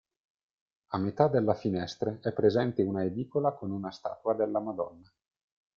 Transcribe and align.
A 0.87 0.97
metà 0.97 1.27
della 1.27 1.53
finestre 1.53 2.17
è 2.23 2.31
presente 2.31 2.81
una 2.81 3.03
edicola 3.03 3.53
con 3.53 3.69
una 3.69 3.91
statua 3.91 4.33
della 4.33 4.59
Madonna. 4.59 5.07